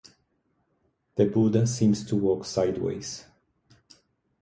[1.13, 3.25] The Buddha seems to walk sideways.